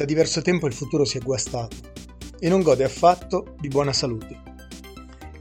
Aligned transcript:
Da 0.00 0.06
diverso 0.06 0.40
tempo 0.40 0.66
il 0.66 0.72
futuro 0.72 1.04
si 1.04 1.18
è 1.18 1.20
guastato 1.20 1.76
e 2.38 2.48
non 2.48 2.62
gode 2.62 2.84
affatto 2.84 3.54
di 3.60 3.68
buona 3.68 3.92
salute. 3.92 4.34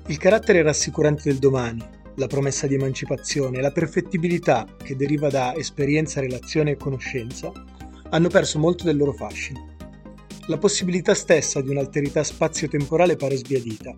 Il 0.08 0.18
carattere 0.18 0.62
rassicurante 0.62 1.30
del 1.30 1.40
domani, 1.40 1.82
la 2.16 2.28
promessa 2.28 2.68
di 2.68 2.76
emancipazione 2.76 3.58
e 3.58 3.62
la 3.62 3.72
perfettibilità 3.72 4.68
che 4.84 4.98
deriva 4.98 5.30
da 5.30 5.56
esperienza, 5.56 6.20
relazione 6.20 6.72
e 6.72 6.76
conoscenza 6.76 7.50
hanno 8.10 8.28
perso 8.28 8.60
molto 8.60 8.84
del 8.84 8.98
loro 8.98 9.14
fascino. 9.14 9.76
La 10.48 10.58
possibilità 10.58 11.14
stessa 11.14 11.62
di 11.62 11.70
un'alterità 11.70 12.22
spazio-temporale 12.22 13.16
pare 13.16 13.38
sbiadita, 13.38 13.98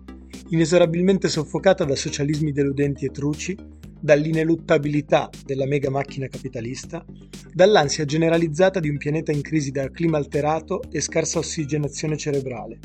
inesorabilmente 0.50 1.28
soffocata 1.28 1.82
da 1.82 1.96
socialismi 1.96 2.52
deludenti 2.52 3.04
e 3.04 3.10
truci 3.10 3.58
dall'ineluttabilità 4.02 5.30
della 5.44 5.64
mega 5.64 5.88
macchina 5.88 6.26
capitalista, 6.26 7.04
dall'ansia 7.52 8.04
generalizzata 8.04 8.80
di 8.80 8.88
un 8.88 8.98
pianeta 8.98 9.30
in 9.30 9.42
crisi 9.42 9.70
da 9.70 9.88
clima 9.90 10.18
alterato 10.18 10.82
e 10.90 11.00
scarsa 11.00 11.38
ossigenazione 11.38 12.16
cerebrale. 12.16 12.80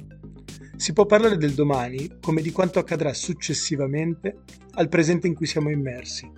Si 0.76 0.94
può 0.94 1.08
parlare 1.08 1.38
del 1.38 1.54
domani 1.54 2.18
come 2.22 2.44
di 2.44 2.52
quanto 2.52 2.78
accadrà 2.78 3.12
successivamente 3.14 4.42
al 4.76 4.90
presente 4.90 5.26
in 5.26 5.34
cui 5.34 5.48
siamo 5.48 5.72
immersi, 5.72 6.30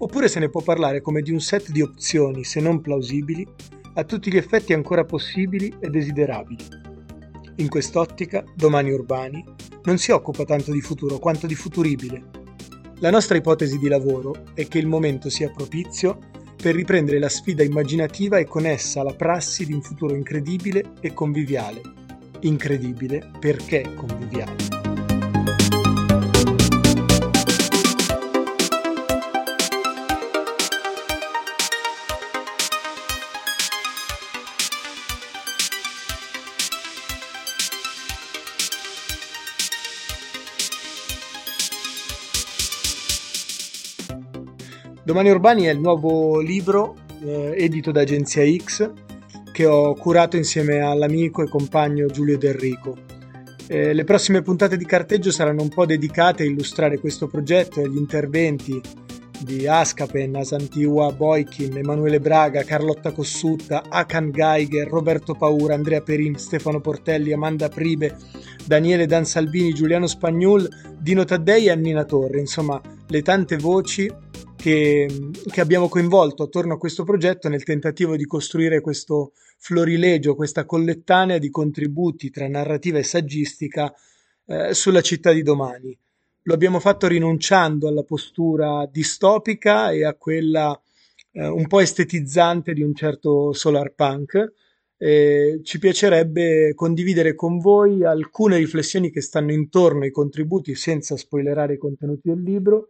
oppure 0.00 0.28
se 0.28 0.40
ne 0.40 0.50
può 0.50 0.60
parlare 0.60 1.00
come 1.00 1.22
di 1.22 1.32
un 1.32 1.40
set 1.40 1.70
di 1.70 1.80
opzioni, 1.80 2.44
se 2.44 2.60
non 2.60 2.82
plausibili, 2.82 3.46
a 3.94 4.04
tutti 4.04 4.30
gli 4.30 4.36
effetti 4.36 4.74
ancora 4.74 5.06
possibili 5.06 5.74
e 5.80 5.88
desiderabili. 5.88 6.64
In 7.56 7.68
quest'ottica, 7.68 8.44
Domani 8.54 8.90
Urbani 8.92 9.42
non 9.84 9.96
si 9.96 10.10
occupa 10.10 10.44
tanto 10.44 10.70
di 10.70 10.82
futuro 10.82 11.18
quanto 11.18 11.46
di 11.46 11.54
futuribile, 11.54 12.37
la 13.00 13.10
nostra 13.10 13.36
ipotesi 13.36 13.78
di 13.78 13.88
lavoro 13.88 14.46
è 14.54 14.66
che 14.66 14.78
il 14.78 14.86
momento 14.86 15.30
sia 15.30 15.50
propizio 15.50 16.18
per 16.60 16.74
riprendere 16.74 17.20
la 17.20 17.28
sfida 17.28 17.62
immaginativa 17.62 18.38
e 18.38 18.44
con 18.44 18.66
essa 18.66 19.04
la 19.04 19.14
prassi 19.14 19.64
di 19.64 19.72
un 19.72 19.82
futuro 19.82 20.14
incredibile 20.14 20.94
e 21.00 21.14
conviviale. 21.14 21.80
Incredibile 22.40 23.30
perché 23.38 23.94
conviviale. 23.94 24.77
Domani 45.08 45.30
Urbani 45.30 45.64
è 45.64 45.70
il 45.70 45.80
nuovo 45.80 46.38
libro 46.38 46.94
eh, 47.24 47.54
edito 47.56 47.92
da 47.92 48.02
Agenzia 48.02 48.44
X 48.44 48.90
che 49.52 49.64
ho 49.64 49.94
curato 49.94 50.36
insieme 50.36 50.80
all'amico 50.80 51.42
e 51.42 51.48
compagno 51.48 52.08
Giulio 52.08 52.36
D'Enrico. 52.36 52.94
Eh, 53.68 53.94
le 53.94 54.04
prossime 54.04 54.42
puntate 54.42 54.76
di 54.76 54.84
carteggio 54.84 55.30
saranno 55.30 55.62
un 55.62 55.70
po' 55.70 55.86
dedicate 55.86 56.42
a 56.42 56.46
illustrare 56.46 56.98
questo 56.98 57.26
progetto 57.26 57.80
e 57.80 57.88
gli 57.88 57.96
interventi 57.96 58.78
di 59.40 59.66
Ascapen, 59.66 60.36
Asantiwa 60.36 61.10
Boykin, 61.10 61.78
Emanuele 61.78 62.20
Braga, 62.20 62.62
Carlotta 62.62 63.10
Cossutta, 63.10 63.84
Akan 63.88 64.30
Geiger, 64.30 64.88
Roberto 64.88 65.32
Paura, 65.32 65.72
Andrea 65.72 66.02
Perin, 66.02 66.36
Stefano 66.36 66.82
Portelli, 66.82 67.32
Amanda 67.32 67.70
Pribe, 67.70 68.14
Daniele 68.62 69.06
Dan 69.06 69.24
Salvini, 69.24 69.72
Giuliano 69.72 70.06
Spagnol, 70.06 70.68
Dino 70.98 71.24
Taddei 71.24 71.68
e 71.68 71.70
Annina 71.70 72.04
Torre, 72.04 72.40
insomma 72.40 72.78
le 73.06 73.22
tante 73.22 73.56
voci 73.56 74.26
che, 74.58 75.06
che, 75.48 75.60
abbiamo 75.60 75.88
coinvolto 75.88 76.42
attorno 76.42 76.74
a 76.74 76.78
questo 76.78 77.04
progetto 77.04 77.48
nel 77.48 77.62
tentativo 77.62 78.16
di 78.16 78.26
costruire 78.26 78.80
questo 78.80 79.32
florilegio, 79.56 80.34
questa 80.34 80.66
collettanea 80.66 81.38
di 81.38 81.48
contributi 81.48 82.30
tra 82.30 82.48
narrativa 82.48 82.98
e 82.98 83.04
saggistica 83.04 83.94
eh, 84.46 84.74
sulla 84.74 85.00
città 85.00 85.32
di 85.32 85.42
domani. 85.42 85.96
Lo 86.42 86.54
abbiamo 86.54 86.80
fatto 86.80 87.06
rinunciando 87.06 87.86
alla 87.86 88.02
postura 88.02 88.84
distopica 88.90 89.92
e 89.92 90.04
a 90.04 90.14
quella 90.14 90.78
eh, 91.32 91.46
un 91.46 91.68
po' 91.68 91.78
estetizzante 91.78 92.72
di 92.72 92.82
un 92.82 92.94
certo 92.94 93.52
solar 93.52 93.92
punk. 93.94 94.54
Eh, 94.96 95.60
ci 95.62 95.78
piacerebbe 95.78 96.74
condividere 96.74 97.36
con 97.36 97.58
voi 97.58 98.04
alcune 98.04 98.56
riflessioni 98.56 99.12
che 99.12 99.20
stanno 99.20 99.52
intorno 99.52 100.02
ai 100.02 100.10
contributi 100.10 100.74
senza 100.74 101.16
spoilerare 101.16 101.74
i 101.74 101.78
contenuti 101.78 102.28
del 102.28 102.42
libro 102.42 102.88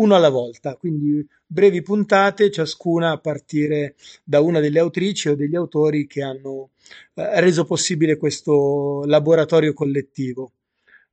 uno 0.00 0.14
alla 0.14 0.30
volta, 0.30 0.76
quindi 0.76 1.26
brevi 1.46 1.82
puntate, 1.82 2.50
ciascuna 2.50 3.10
a 3.10 3.18
partire 3.18 3.94
da 4.24 4.40
una 4.40 4.60
delle 4.60 4.78
autrici 4.78 5.28
o 5.28 5.36
degli 5.36 5.54
autori 5.54 6.06
che 6.06 6.22
hanno 6.22 6.70
eh, 7.14 7.40
reso 7.40 7.64
possibile 7.64 8.16
questo 8.16 9.02
laboratorio 9.04 9.72
collettivo. 9.72 10.52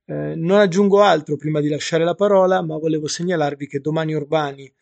Eh, 0.06 0.34
non 0.36 0.58
aggiungo 0.58 1.02
altro 1.02 1.36
prima 1.36 1.60
di 1.60 1.68
lasciare 1.68 2.04
la 2.04 2.14
parola, 2.14 2.62
ma 2.62 2.78
volevo 2.78 3.06
segnalarvi 3.06 3.66
che 3.66 3.80
Domani 3.80 4.14
Urbani 4.14 4.72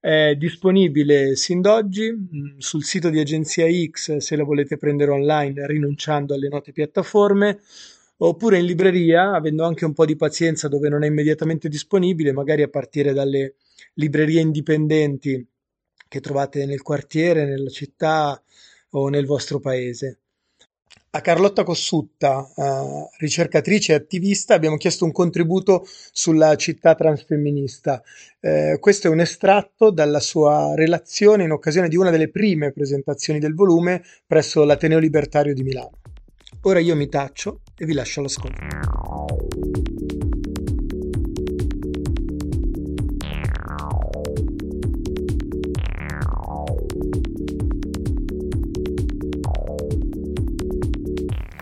è 0.00 0.34
disponibile 0.36 1.36
sin 1.36 1.60
d'oggi 1.60 2.10
mm, 2.10 2.56
sul 2.56 2.82
sito 2.82 3.10
di 3.10 3.20
Agenzia 3.20 3.66
X 3.90 4.16
se 4.16 4.36
la 4.36 4.44
volete 4.44 4.78
prendere 4.78 5.10
online 5.10 5.66
rinunciando 5.66 6.32
alle 6.32 6.48
note 6.48 6.72
piattaforme 6.72 7.60
oppure 8.22 8.58
in 8.58 8.66
libreria, 8.66 9.32
avendo 9.32 9.64
anche 9.64 9.84
un 9.84 9.92
po' 9.92 10.04
di 10.04 10.16
pazienza 10.16 10.68
dove 10.68 10.88
non 10.88 11.04
è 11.04 11.06
immediatamente 11.06 11.68
disponibile, 11.68 12.32
magari 12.32 12.62
a 12.62 12.68
partire 12.68 13.12
dalle 13.12 13.54
librerie 13.94 14.40
indipendenti 14.40 15.46
che 16.08 16.20
trovate 16.20 16.66
nel 16.66 16.82
quartiere, 16.82 17.46
nella 17.46 17.70
città 17.70 18.42
o 18.90 19.08
nel 19.08 19.26
vostro 19.26 19.60
paese. 19.60 20.18
A 21.12 21.20
Carlotta 21.22 21.64
Cossutta, 21.64 22.48
uh, 22.54 23.08
ricercatrice 23.18 23.92
e 23.92 23.96
attivista, 23.96 24.54
abbiamo 24.54 24.76
chiesto 24.76 25.04
un 25.04 25.10
contributo 25.10 25.84
sulla 26.12 26.54
città 26.54 26.94
transfemminista. 26.94 28.00
Eh, 28.38 28.76
questo 28.78 29.08
è 29.08 29.10
un 29.10 29.18
estratto 29.18 29.90
dalla 29.90 30.20
sua 30.20 30.74
relazione 30.76 31.42
in 31.42 31.50
occasione 31.50 31.88
di 31.88 31.96
una 31.96 32.10
delle 32.10 32.28
prime 32.30 32.70
presentazioni 32.70 33.40
del 33.40 33.54
volume 33.54 34.04
presso 34.24 34.62
l'Ateneo 34.62 35.00
Libertario 35.00 35.52
di 35.52 35.64
Milano. 35.64 35.98
Ora 36.64 36.78
io 36.78 36.94
mi 36.94 37.08
taccio 37.08 37.62
e 37.74 37.86
vi 37.86 37.94
lascio 37.94 38.20
all'ascolto. 38.20 38.58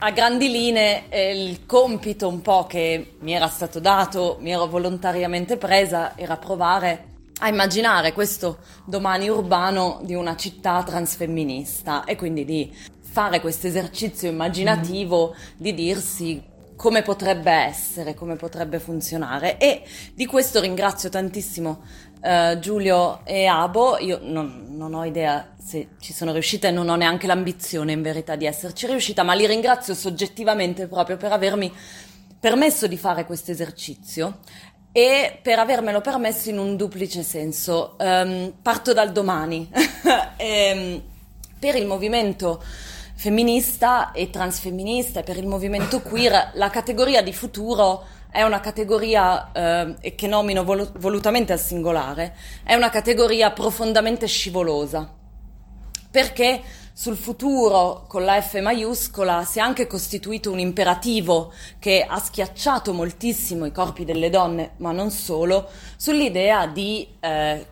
A 0.00 0.10
grandi 0.10 0.50
linee 0.50 1.04
il 1.32 1.64
compito 1.64 2.26
un 2.26 2.42
po' 2.42 2.66
che 2.66 3.12
mi 3.20 3.34
era 3.34 3.46
stato 3.46 3.78
dato, 3.78 4.38
mi 4.40 4.50
ero 4.50 4.66
volontariamente 4.66 5.56
presa, 5.58 6.16
era 6.16 6.36
provare 6.36 7.08
a 7.40 7.48
immaginare 7.48 8.12
questo 8.12 8.58
domani 8.84 9.28
urbano 9.28 10.00
di 10.02 10.14
una 10.14 10.34
città 10.34 10.82
transfemminista 10.82 12.02
e 12.04 12.16
quindi 12.16 12.44
di 12.44 12.74
fare 13.10 13.40
questo 13.40 13.66
esercizio 13.66 14.28
immaginativo 14.28 15.34
mm. 15.34 15.52
di 15.56 15.74
dirsi 15.74 16.42
come 16.76 17.02
potrebbe 17.02 17.50
essere, 17.50 18.14
come 18.14 18.36
potrebbe 18.36 18.78
funzionare 18.78 19.58
e 19.58 19.82
di 20.14 20.26
questo 20.26 20.60
ringrazio 20.60 21.08
tantissimo 21.08 21.82
uh, 22.20 22.58
Giulio 22.60 23.24
e 23.24 23.46
Abo, 23.46 23.98
io 23.98 24.20
non, 24.22 24.66
non, 24.70 24.94
ho 24.94 25.04
idea 25.04 25.54
se 25.60 25.88
ci 25.98 26.12
sono 26.12 26.32
riuscita 26.32 26.68
e 26.68 26.70
non 26.70 26.88
ho 26.88 26.94
neanche 26.94 27.26
l'ambizione 27.26 27.90
in 27.90 28.02
verità 28.02 28.36
di 28.36 28.46
esserci 28.46 28.86
riuscita, 28.86 29.24
ma 29.24 29.34
li 29.34 29.46
ringrazio 29.46 29.94
soggettivamente 29.94 30.86
proprio 30.86 31.16
per 31.16 31.32
avermi 31.32 31.72
permesso 32.38 32.86
di 32.86 32.96
fare 32.96 33.26
questo 33.26 33.50
esercizio 33.50 34.38
e 34.92 35.38
per 35.42 35.58
avermelo 35.58 36.00
permesso 36.00 36.48
in 36.48 36.58
un 36.58 36.76
duplice 36.76 37.24
senso. 37.24 37.96
Um, 37.98 38.54
parto 38.62 38.92
dal 38.92 39.10
domani. 39.10 39.68
e, 40.36 40.38
ehm, 40.46 41.02
per 41.58 41.74
il 41.74 41.86
movimento 41.86 42.62
femminista 43.18 44.12
e 44.12 44.30
transfemminista 44.30 45.24
per 45.24 45.36
il 45.38 45.48
movimento 45.48 46.00
queer 46.02 46.52
la 46.54 46.70
categoria 46.70 47.20
di 47.20 47.32
futuro 47.32 48.04
è 48.30 48.44
una 48.44 48.60
categoria, 48.60 49.50
eh, 49.50 50.14
che 50.14 50.28
nomino 50.28 50.62
vol- 50.62 50.92
volutamente 50.98 51.52
al 51.52 51.58
singolare, 51.58 52.36
è 52.62 52.74
una 52.74 52.90
categoria 52.90 53.50
profondamente 53.50 54.28
scivolosa. 54.28 55.12
Perché 56.08 56.62
sul 57.00 57.14
futuro 57.14 58.06
con 58.08 58.24
la 58.24 58.42
F 58.42 58.58
maiuscola 58.58 59.44
si 59.44 59.60
è 59.60 59.62
anche 59.62 59.86
costituito 59.86 60.50
un 60.50 60.58
imperativo 60.58 61.52
che 61.78 62.04
ha 62.04 62.18
schiacciato 62.18 62.92
moltissimo 62.92 63.66
i 63.66 63.70
corpi 63.70 64.04
delle 64.04 64.30
donne, 64.30 64.72
ma 64.78 64.90
non 64.90 65.12
solo, 65.12 65.68
sull'idea 65.96 66.66
di 66.66 67.06
eh, 67.20 67.66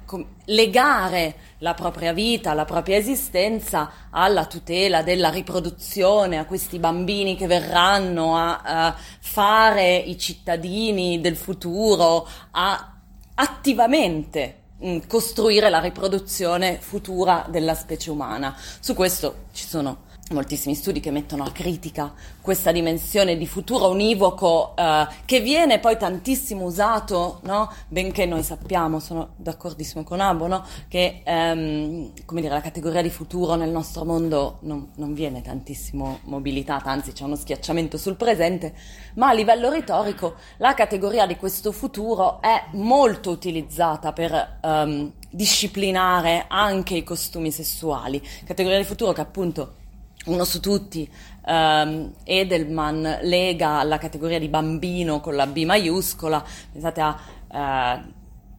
legare 0.45 1.35
la 1.59 1.75
propria 1.75 2.13
vita, 2.13 2.55
la 2.55 2.65
propria 2.65 2.99
esistenza 2.99 3.91
alla 4.11 4.45
tutela 4.45 5.03
della 5.03 5.31
riproduzione, 5.31 6.39
a 6.39 6.45
questi 6.45 6.79
bambini 6.79 7.35
che 7.35 7.49
verranno 7.49 8.37
a, 8.37 8.61
a 8.63 8.97
fare 9.19 9.97
i 9.97 10.17
cittadini 10.17 11.21
del 11.21 11.37
futuro, 11.37 12.29
a 12.53 12.93
attivamente 13.35 14.66
costruire 15.07 15.71
la 15.71 15.81
riproduzione 15.81 16.79
futura 16.81 17.47
della 17.49 17.75
specie 17.75 18.11
umana. 18.11 18.57
Su 18.81 18.95
questo 18.95 19.47
ci 19.53 19.67
sono 19.67 20.05
moltissimi 20.31 20.75
studi 20.75 20.99
che 20.99 21.13
mettono 21.13 21.45
a 21.45 21.53
critica 21.53 22.13
questa 22.41 22.73
dimensione 22.73 23.37
di 23.37 23.47
futuro 23.47 23.91
univoco 23.91 24.75
eh, 24.77 25.07
che 25.25 25.41
viene 25.41 25.79
poi 25.79 25.97
tantissimo 25.97 26.65
usato, 26.65 27.41
no? 27.43 27.73
benché 27.89 28.27
noi 28.27 28.43
sappiamo, 28.43 28.99
sono 28.99 29.35
d'accordissimo 29.37 30.03
con 30.03 30.21
Abo, 30.21 30.49
no? 30.49 30.65
che 30.89 31.23
ehm, 31.25 32.13
dire, 32.31 32.49
la 32.49 32.61
categoria 32.61 33.03
di 33.03 33.11
futuro 33.11 33.55
nel 33.55 33.71
nostro 33.71 34.05
mondo 34.05 34.59
non, 34.63 34.91
non 34.97 35.15
viene 35.15 35.43
tantissimo 35.43 36.21
mobilitata, 36.25 36.91
anzi 36.91 37.13
c'è 37.13 37.23
uno 37.23 37.37
schiacciamento 37.37 37.97
sul 37.97 38.17
presente, 38.17 38.75
ma 39.15 39.29
a 39.29 39.33
livello 39.33 39.71
retorico 39.71 40.35
la 40.59 40.75
categoria 40.75 41.27
di 41.27 41.37
questo 41.37 41.71
futuro 41.71 42.41
è 42.41 42.67
molto 42.73 43.31
utilizzata 43.31 44.13
per 44.13 44.59
ehm, 44.61 45.13
disciplinare 45.31 46.47
anche 46.49 46.97
i 46.97 47.05
costumi 47.05 47.53
sessuali, 47.53 48.21
categoria 48.45 48.79
di 48.79 48.85
futuro 48.85 49.13
che 49.13 49.21
appunto 49.21 49.85
uno 50.27 50.45
su 50.45 50.61
tutti, 50.61 51.09
um, 51.47 52.13
Edelman 52.25 53.19
lega 53.23 53.83
la 53.83 53.99
categoria 53.99 54.39
di 54.39 54.49
bambino 54.49 55.21
con 55.21 55.35
la 55.35 55.47
B 55.47 55.65
maiuscola, 55.65 56.45
pensate 56.73 57.01
a 57.01 57.19
uh, 57.49 58.15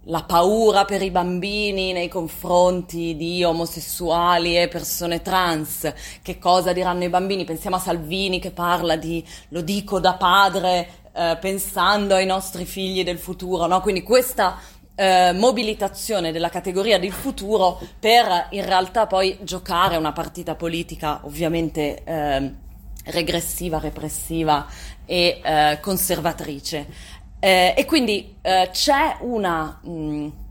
la 0.10 0.24
paura 0.24 0.86
per 0.86 1.02
i 1.02 1.12
bambini 1.12 1.92
nei 1.92 2.08
confronti 2.08 3.18
di 3.18 3.44
omosessuali 3.44 4.58
e 4.58 4.70
persone 4.70 5.22
trans, 5.22 5.92
che 6.22 6.40
cosa 6.40 6.72
diranno 6.72 7.04
i 7.04 7.10
bambini? 7.10 7.44
Pensiamo 7.44 7.76
a 7.76 7.80
Salvini 7.80 8.40
che 8.40 8.52
parla 8.52 8.96
di 8.96 9.26
lo 9.50 9.62
dico 9.62 10.00
da 10.00 10.14
padre 10.14 10.90
uh, 11.12 11.38
pensando 11.42 12.16
ai 12.16 12.26
nostri 12.26 12.64
figli 12.64 13.04
del 13.04 13.20
futuro, 13.20 13.66
no? 13.68 13.82
Quindi 13.82 14.04
questa 14.04 14.58
eh, 15.00 15.32
mobilitazione 15.34 16.32
della 16.32 16.50
categoria 16.50 16.98
del 16.98 17.12
futuro 17.12 17.80
per 18.00 18.48
in 18.50 18.66
realtà 18.66 19.06
poi 19.06 19.38
giocare 19.42 19.96
una 19.96 20.12
partita 20.12 20.56
politica 20.56 21.22
ovviamente 21.24 22.04
eh, 22.04 22.54
regressiva, 23.06 23.78
repressiva 23.78 24.66
e 25.06 25.40
eh, 25.44 25.78
conservatrice. 25.82 26.88
Eh, 27.40 27.76
e 27.78 27.86
quindi 27.86 28.36
eh, 28.42 28.70
c'è 28.72 29.18
una... 29.22 29.80
Mh, 29.84 30.46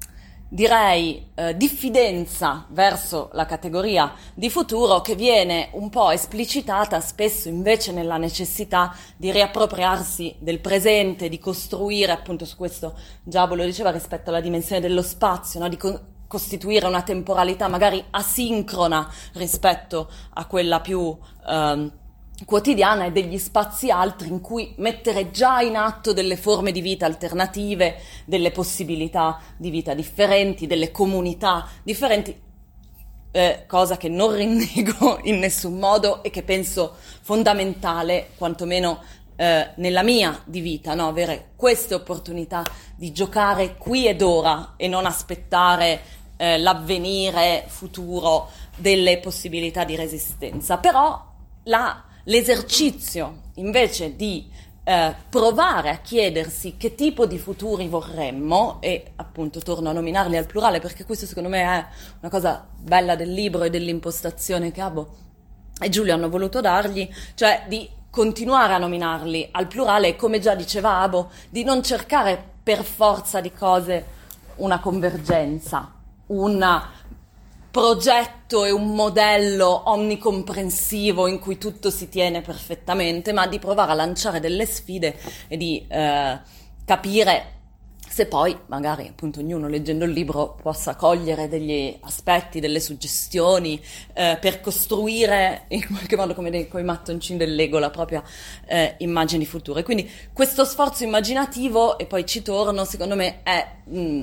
direi, 0.48 1.31
eh, 1.34 1.56
diffidenza 1.56 2.66
verso 2.70 3.31
la 3.32 3.46
categoria 3.46 4.12
di 4.34 4.48
futuro 4.48 5.00
che 5.00 5.14
viene 5.14 5.70
un 5.72 5.90
po' 5.90 6.10
esplicitata 6.10 7.00
spesso 7.00 7.48
invece 7.48 7.93
nella 7.93 8.16
necessità 8.16 8.94
di 9.16 9.31
riappropriarsi 9.31 10.37
del 10.38 10.60
presente, 10.60 11.28
di 11.28 11.38
costruire, 11.38 12.12
appunto 12.12 12.44
su 12.44 12.56
questo 12.56 12.94
Giabo 13.22 13.54
lo 13.54 13.64
diceva 13.64 13.90
rispetto 13.90 14.31
alla 14.31 14.40
dimensione 14.40 14.81
dello 14.81 15.02
spazio, 15.02 15.58
no? 15.60 15.69
di 15.69 15.76
co- 15.76 16.00
costituire 16.28 16.87
una 16.87 17.02
temporalità 17.02 17.69
magari 17.69 18.02
asincrona 18.10 19.10
rispetto 19.34 20.08
a 20.34 20.46
quella 20.46 20.81
più... 20.81 21.16
Eh, 21.49 22.04
quotidiana 22.44 23.06
e 23.06 23.12
degli 23.12 23.38
spazi 23.38 23.91
altri 23.91 24.29
in 24.29 24.41
cui 24.41 24.75
mettere 24.77 25.31
già 25.31 25.61
in 25.61 25.77
atto 25.77 26.12
delle 26.12 26.37
forme 26.37 26.71
di 26.71 26.81
vita 26.81 27.06
alternative, 27.06 27.97
delle 28.27 28.50
possibilità 28.50 29.41
di 29.56 29.71
vita 29.71 29.94
differenti, 29.94 30.67
delle 30.67 30.91
comunità 30.91 31.67
differenti, 31.83 32.38
eh, 33.31 33.65
cosa 33.67 33.97
che 33.97 34.09
non 34.09 34.35
rinnego 34.35 35.21
in 35.25 35.38
nessun 35.38 35.79
modo 35.79 36.23
e 36.23 36.31
che 36.31 36.43
penso 36.43 36.97
fondamentale, 37.23 38.31
quantomeno 38.37 39.03
eh, 39.37 39.71
nella 39.77 40.03
mia 40.03 40.41
di 40.44 40.61
vita, 40.61 40.94
no? 40.94 41.09
avere 41.09 41.53
queste 41.56 41.94
opportunità 41.94 42.62
di 42.97 43.12
giocare 43.12 43.77
qui 43.77 44.06
ed 44.06 44.23
ora 44.23 44.75
e 44.77 44.88
non 44.88 45.06
aspettare 45.06 46.00
eh, 46.37 46.59
l'avvenire 46.59 47.65
futuro 47.67 48.50
delle 48.77 49.19
possibilità 49.19 49.85
di 49.85 49.97
resistenza. 49.97 50.79
Però 50.79 51.35
la 51.65 52.05
L'esercizio 52.28 53.43
invece 53.55 54.17
di 54.17 54.50
eh, 54.82 55.14
provare 55.28 55.90
a 55.90 55.99
chiedersi 55.99 56.76
che 56.76 56.96
tipo 56.96 57.25
di 57.25 57.38
futuri 57.38 57.87
vorremmo, 57.87 58.78
e 58.81 59.12
appunto 59.17 59.61
torno 59.61 59.90
a 59.90 59.93
nominarli 59.93 60.37
al 60.37 60.46
plurale 60.46 60.81
perché 60.81 61.05
questo 61.05 61.25
secondo 61.25 61.49
me 61.49 61.61
è 61.61 61.87
una 62.20 62.31
cosa 62.31 62.67
bella 62.76 63.14
del 63.14 63.32
libro 63.32 63.62
e 63.62 63.70
dell'impostazione 63.70 64.73
che 64.73 64.81
Abo 64.81 65.08
e 65.81 65.88
Giulio 65.88 66.14
hanno 66.14 66.28
voluto 66.28 66.61
dargli, 66.61 67.08
cioè 67.34 67.64
di 67.69 67.88
continuare 68.11 68.73
a 68.73 68.78
nominarli 68.78 69.49
al 69.52 69.69
plurale 69.69 70.08
e 70.08 70.17
come 70.17 70.40
già 70.40 70.56
diceva 70.56 70.99
Abo, 71.02 71.31
di 71.49 71.62
non 71.62 71.81
cercare 71.84 72.43
per 72.61 72.82
forza 72.82 73.40
di 73.40 73.52
cose 73.52 74.05
una 74.56 74.81
convergenza, 74.81 75.93
una 76.26 76.90
progetto 77.76 78.64
e 78.64 78.70
un 78.70 78.94
modello 78.94 79.90
omnicomprensivo 79.90 81.26
in 81.26 81.38
cui 81.38 81.58
tutto 81.58 81.90
si 81.90 82.08
tiene 82.08 82.40
perfettamente, 82.40 83.34
ma 83.34 83.46
di 83.46 83.58
provare 83.58 83.93
a 83.93 83.94
lanciare 83.94 84.40
delle 84.40 84.64
sfide 84.64 85.14
e 85.46 85.58
di 85.58 85.87
eh, 85.87 86.40
capire 86.87 87.52
se 88.08 88.28
poi 88.28 88.56
magari 88.69 89.06
appunto 89.08 89.40
ognuno 89.40 89.69
leggendo 89.69 90.06
il 90.06 90.12
libro 90.12 90.56
possa 90.62 90.94
cogliere 90.94 91.49
degli 91.49 91.94
aspetti, 92.00 92.61
delle 92.61 92.81
suggestioni 92.81 93.78
eh, 94.14 94.38
per 94.40 94.62
costruire 94.62 95.64
in 95.69 95.87
qualche 95.87 96.17
modo 96.17 96.32
come 96.32 96.49
dei, 96.49 96.67
mattoncini 96.82 97.37
del 97.37 97.55
Lego 97.55 97.78
la 97.78 97.90
propria 97.90 98.23
eh, 98.67 98.94
immagine 99.00 99.44
futura. 99.44 99.83
Quindi 99.83 100.11
questo 100.33 100.64
sforzo 100.64 101.04
immaginativo, 101.04 101.99
e 101.99 102.06
poi 102.06 102.25
ci 102.25 102.40
torno, 102.40 102.87
secondo 102.87 103.16
me 103.16 103.42
è 103.42 103.66
mh, 103.85 104.23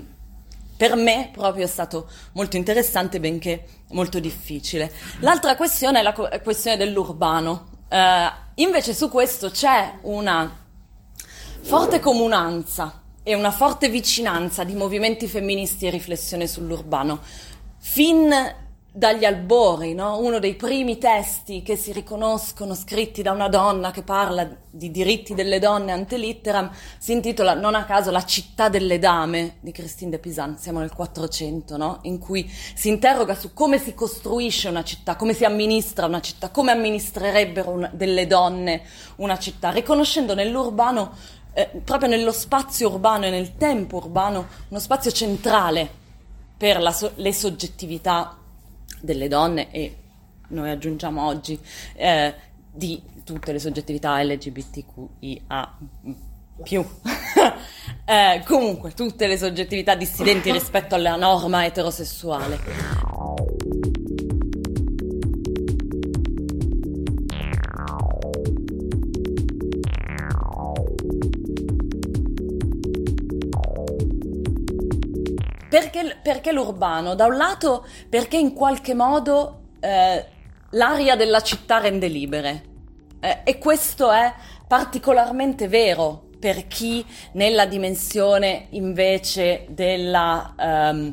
per 0.76 0.96
me 0.96 1.30
proprio 1.32 1.66
è 1.66 1.68
stato 1.68 2.10
molto 2.34 2.58
interessante, 2.58 3.20
benché 3.20 3.66
molto 3.90 4.20
difficile. 4.20 4.92
L'altra 5.20 5.56
questione 5.56 6.00
è 6.00 6.02
la 6.02 6.14
questione 6.14 6.78
dell'urbano. 6.78 7.70
Uh, 7.90 8.32
invece 8.56 8.94
su 8.94 9.10
questo 9.10 9.52
c'è 9.52 10.00
una 10.02 10.62
forte 11.62 12.00
comunanza 12.00 13.02
e 13.22 13.36
una 13.36 13.52
forte 13.52 13.88
vicinanza 13.88 14.64
di 14.64 14.74
movimenti 14.74 15.28
femministi 15.28 15.86
e 15.86 15.92
riflessione 15.92 16.48
sull'urbano. 16.48 17.22
Fin 17.78 18.34
dagli 18.96 19.26
albori, 19.26 19.96
no? 19.96 20.20
uno 20.20 20.38
dei 20.38 20.54
primi 20.54 21.00
testi 21.00 21.64
che 21.64 21.76
si 21.76 21.92
riconoscono 21.92 22.76
scritti 22.76 23.24
da 23.24 23.32
una 23.32 23.50
donna 23.50 23.90
che 23.90 24.04
parla 24.04 24.48
di 24.70 24.92
diritti 24.92 25.34
delle 25.34 25.58
donne 25.58 25.92
ante 25.92 26.16
litteram 26.16 26.70
si 27.00 27.12
intitola 27.12 27.56
non 27.56 27.74
a 27.74 27.86
caso 27.86 28.12
La 28.12 28.24
città 28.24 28.70
delle 28.70 29.00
dame 29.00 29.56
di 29.62 29.72
Christine 29.72 30.12
de 30.12 30.20
Pisan, 30.20 30.60
siamo 30.60 30.78
nel 30.78 30.94
400, 30.94 31.76
no? 31.76 32.00
in 32.04 32.20
cui 32.20 32.48
si 32.48 32.88
interroga 32.88 33.34
su 33.34 33.52
come 33.52 33.80
si 33.80 33.96
costruisce 33.96 34.70
una 34.70 34.84
città, 34.84 35.16
come 35.16 35.34
si 35.34 35.44
amministra 35.44 36.06
una 36.06 36.22
città, 36.22 36.50
come 36.50 36.72
amministrerebbero 36.72 37.72
una, 37.72 37.90
delle 37.92 38.28
donne 38.28 38.84
una 39.16 39.40
città, 39.40 39.72
riconoscendo 39.72 40.36
nell'urbano, 40.36 41.14
eh, 41.54 41.68
proprio 41.84 42.10
nello 42.10 42.32
spazio 42.32 42.92
urbano 42.92 43.26
e 43.26 43.32
nel 43.32 43.58
tempo 43.58 43.98
urbano, 43.98 44.46
uno 44.68 44.80
spazio 44.80 45.10
centrale 45.10 45.90
per 46.56 46.94
so- 46.94 47.14
le 47.16 47.34
soggettività 47.34 48.38
delle 49.04 49.28
donne 49.28 49.70
e 49.72 49.98
noi 50.50 50.70
aggiungiamo 50.70 51.26
oggi 51.26 51.60
eh, 51.96 52.34
di 52.72 53.02
tutte 53.24 53.52
le 53.52 53.60
soggettività 53.60 54.22
LGBTQIA 54.24 55.78
eh, 58.06 58.44
comunque 58.46 58.94
tutte 58.94 59.28
le 59.28 59.38
soggettività 59.38 59.96
dissidenti 59.96 60.52
rispetto 60.52 60.96
alla 60.96 61.16
norma 61.16 61.66
eterosessuale. 61.66 62.60
Perché, 75.74 76.20
perché 76.22 76.52
l'urbano? 76.52 77.16
Da 77.16 77.26
un 77.26 77.36
lato 77.36 77.84
perché 78.08 78.38
in 78.38 78.54
qualche 78.54 78.94
modo 78.94 79.70
eh, 79.80 80.24
l'aria 80.70 81.16
della 81.16 81.42
città 81.42 81.80
rende 81.80 82.08
libere. 82.10 82.64
Eh, 83.20 83.40
e 83.44 83.58
questo 83.58 84.12
è 84.12 84.32
particolarmente 84.68 85.68
vero 85.68 86.26
per 86.40 86.68
chi 86.68 87.04
nella 87.32 87.66
dimensione 87.66 88.68
invece 88.70 89.66
della 89.70 90.54
um, 90.60 91.12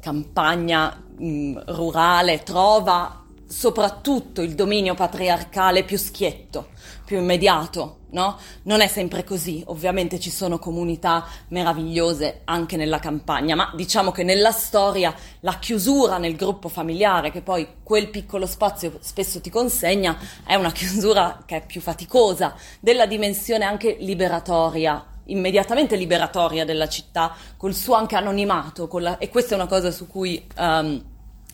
campagna 0.00 1.00
um, 1.18 1.62
rurale 1.66 2.42
trova 2.42 3.24
soprattutto 3.46 4.42
il 4.42 4.56
dominio 4.56 4.94
patriarcale 4.94 5.84
più 5.84 5.96
schietto, 5.96 6.70
più 7.04 7.18
immediato, 7.18 7.98
no? 8.14 8.38
Non 8.62 8.80
è 8.80 8.86
sempre 8.86 9.24
così, 9.24 9.62
ovviamente 9.66 10.18
ci 10.18 10.30
sono 10.30 10.58
comunità 10.58 11.26
meravigliose 11.48 12.40
anche 12.44 12.76
nella 12.76 12.98
campagna, 12.98 13.54
ma 13.54 13.72
diciamo 13.74 14.10
che 14.10 14.22
nella 14.22 14.52
storia 14.52 15.14
la 15.40 15.58
chiusura 15.58 16.16
nel 16.16 16.36
gruppo 16.36 16.68
familiare, 16.68 17.30
che 17.30 17.42
poi 17.42 17.66
quel 17.82 18.08
piccolo 18.08 18.46
spazio 18.46 18.96
spesso 19.00 19.40
ti 19.40 19.50
consegna, 19.50 20.16
è 20.46 20.54
una 20.54 20.72
chiusura 20.72 21.42
che 21.44 21.56
è 21.56 21.66
più 21.66 21.82
faticosa, 21.82 22.54
della 22.80 23.06
dimensione 23.06 23.64
anche 23.64 23.96
liberatoria 24.00 25.08
immediatamente 25.26 25.96
liberatoria 25.96 26.66
della 26.66 26.86
città, 26.86 27.34
col 27.56 27.72
suo 27.72 27.94
anche 27.94 28.14
anonimato, 28.14 28.90
la, 28.98 29.16
e 29.16 29.30
questa 29.30 29.54
è 29.54 29.56
una 29.56 29.66
cosa 29.66 29.90
su 29.90 30.06
cui 30.06 30.46
um, 30.58 31.02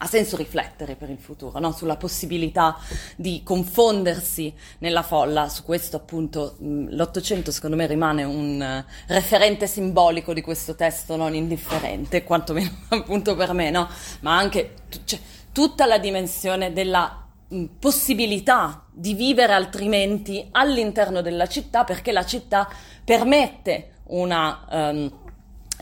ha 0.02 0.06
senso 0.06 0.36
riflettere 0.36 0.94
per 0.94 1.10
il 1.10 1.18
futuro, 1.18 1.58
no? 1.58 1.72
sulla 1.72 1.96
possibilità 1.96 2.78
di 3.16 3.42
confondersi 3.44 4.52
nella 4.78 5.02
folla. 5.02 5.48
Su 5.50 5.62
questo 5.62 5.96
appunto 5.96 6.56
l'Ottocento 6.58 7.50
secondo 7.50 7.76
me 7.76 7.86
rimane 7.86 8.24
un 8.24 8.84
uh, 8.86 8.90
referente 9.08 9.66
simbolico 9.66 10.32
di 10.32 10.40
questo 10.40 10.74
testo 10.74 11.16
non 11.16 11.34
indifferente, 11.34 12.24
quantomeno 12.24 12.70
appunto 12.88 13.36
per 13.36 13.52
me, 13.52 13.70
no? 13.70 13.88
ma 14.20 14.38
anche 14.38 14.74
cioè, 15.04 15.18
tutta 15.52 15.84
la 15.84 15.98
dimensione 15.98 16.72
della 16.72 17.26
mh, 17.48 17.64
possibilità 17.78 18.86
di 18.90 19.12
vivere 19.12 19.52
altrimenti 19.52 20.48
all'interno 20.52 21.20
della 21.20 21.46
città 21.46 21.84
perché 21.84 22.10
la 22.10 22.24
città 22.24 22.66
permette 23.04 23.90
una... 24.04 24.64
Um, 24.70 25.18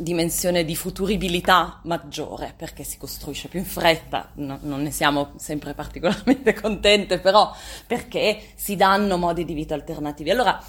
dimensione 0.01 0.65
di 0.65 0.77
futuribilità 0.77 1.81
maggiore 1.85 2.55
perché 2.57 2.85
si 2.85 2.99
costruisce 2.99 3.49
più 3.49 3.59
in 3.59 3.65
fretta, 3.65 4.31
no, 4.35 4.59
non 4.63 4.83
ne 4.83 4.91
siamo 4.91 5.33
sempre 5.37 5.75
particolarmente 5.75 6.55
contente, 6.61 7.19
però 7.19 7.55
perché 7.87 8.41
si 8.55 8.77
danno 8.77 9.17
modi 9.17 9.45
di 9.45 9.55
vita 9.55 9.75
alternativi. 9.75 10.31
Allora, 10.31 10.63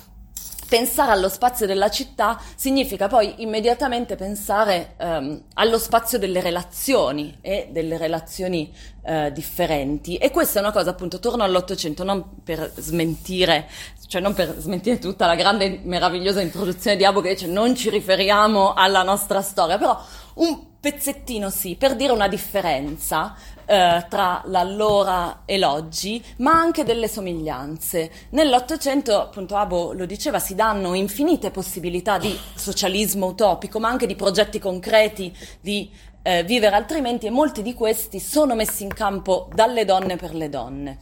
pensare 0.70 1.12
allo 1.12 1.30
spazio 1.30 1.66
della 1.66 1.90
città 1.90 2.40
significa 2.56 3.08
poi 3.08 3.42
immediatamente 3.42 4.16
pensare 4.16 4.94
um, 5.00 5.42
allo 5.56 5.80
spazio 5.80 6.20
delle 6.20 6.40
relazioni 6.42 7.38
e 7.42 7.70
delle 7.72 7.98
relazioni 7.98 8.72
uh, 9.02 9.32
differenti. 9.32 10.18
E 10.18 10.30
questa 10.30 10.60
è 10.60 10.62
una 10.62 10.72
cosa, 10.72 10.92
appunto, 10.92 11.20
torno 11.20 11.44
all'Ottocento, 11.44 12.04
non 12.04 12.44
per 12.44 12.72
smentire, 12.78 13.68
cioè 14.08 14.22
non 14.22 14.36
per 14.36 14.56
smentire 14.60 15.00
tutta 15.00 15.26
la 15.26 15.36
grande, 15.36 15.82
meravigliosa 15.84 16.40
introduzione 16.40 16.96
di 16.96 17.04
Abo 17.04 17.22
che 17.22 17.34
dice 17.34 17.48
non 17.48 17.76
ci 17.76 17.90
riferiamo 17.90 18.74
alla 18.74 19.02
nostra 19.02 19.42
storia, 19.42 19.80
però 19.80 20.00
un 20.36 20.68
pezzettino 20.80 21.50
sì, 21.50 21.76
per 21.76 21.96
dire 21.96 22.14
una 22.14 22.28
differenza 22.28 23.36
eh, 23.70 24.04
tra 24.10 24.42
l'allora 24.46 25.44
e 25.46 25.60
l'oggi, 25.60 26.24
ma 26.38 26.54
anche 26.54 26.84
delle 26.84 27.08
somiglianze. 27.08 28.12
Nell'Ottocento, 28.32 29.22
appunto 29.22 29.56
Abo 29.56 29.94
lo 29.94 30.08
diceva, 30.08 30.40
si 30.40 30.56
danno 30.56 30.96
infinite 30.96 31.52
possibilità 31.52 32.18
di 32.18 32.36
socialismo 32.56 33.28
utopico, 33.28 33.80
ma 33.80 33.88
anche 33.88 34.08
di 34.08 34.16
progetti 34.16 34.58
concreti 34.58 35.32
di 35.62 35.88
eh, 36.24 36.44
vivere 36.46 36.76
altrimenti 36.76 37.28
e 37.28 37.30
molti 37.30 37.62
di 37.62 37.76
questi 37.76 38.20
sono 38.20 38.56
messi 38.56 38.82
in 38.82 38.92
campo 38.92 39.50
dalle 39.54 39.86
donne 39.86 40.16
per 40.16 40.34
le 40.34 40.50
donne. 40.50 40.98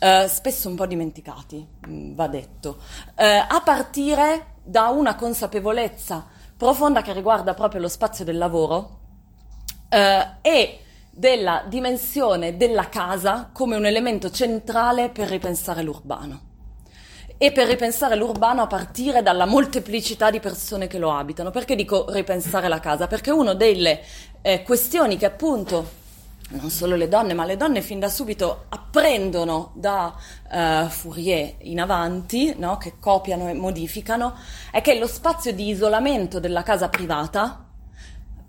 Uh, 0.00 0.26
spesso 0.28 0.68
un 0.68 0.76
po' 0.76 0.86
dimenticati, 0.86 1.66
mm, 1.88 2.14
va 2.14 2.26
detto, 2.26 2.76
uh, 2.78 3.12
a 3.16 3.62
partire 3.64 4.56
da 4.62 4.88
una 4.88 5.14
consapevolezza 5.14 6.26
profonda 6.54 7.00
che 7.00 7.14
riguarda 7.14 7.54
proprio 7.54 7.80
lo 7.80 7.88
spazio 7.88 8.24
del 8.24 8.36
lavoro 8.36 8.98
uh, 9.88 10.36
e 10.42 10.80
della 11.10 11.64
dimensione 11.66 12.56
della 12.56 12.88
casa 12.88 13.50
come 13.52 13.76
un 13.76 13.84
elemento 13.84 14.30
centrale 14.30 15.10
per 15.10 15.28
ripensare 15.28 15.82
l'urbano 15.82 16.48
e 17.42 17.52
per 17.52 17.66
ripensare 17.66 18.16
l'urbano 18.16 18.60
a 18.60 18.66
partire 18.66 19.22
dalla 19.22 19.46
molteplicità 19.46 20.30
di 20.30 20.40
persone 20.40 20.86
che 20.86 20.98
lo 20.98 21.10
abitano. 21.10 21.50
Perché 21.50 21.74
dico 21.74 22.04
ripensare 22.10 22.68
la 22.68 22.80
casa? 22.80 23.06
Perché 23.06 23.30
una 23.30 23.54
delle 23.54 24.02
eh, 24.42 24.62
questioni 24.62 25.16
che 25.16 25.24
appunto 25.24 25.98
non 26.50 26.68
solo 26.68 26.96
le 26.96 27.08
donne, 27.08 27.32
ma 27.32 27.44
le 27.44 27.56
donne 27.56 27.80
fin 27.80 27.98
da 27.98 28.08
subito 28.08 28.64
apprendono 28.68 29.70
da 29.74 30.14
uh, 30.50 30.88
Fourier 30.88 31.54
in 31.60 31.80
avanti, 31.80 32.54
no? 32.58 32.76
che 32.76 32.94
copiano 32.98 33.48
e 33.48 33.54
modificano, 33.54 34.34
è 34.70 34.80
che 34.80 34.98
lo 34.98 35.06
spazio 35.06 35.52
di 35.52 35.68
isolamento 35.68 36.40
della 36.40 36.62
casa 36.62 36.88
privata 36.88 37.69